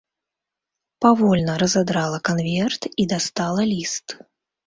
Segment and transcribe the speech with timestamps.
[1.05, 4.17] Павольна разадрала канверт і дастала ліст.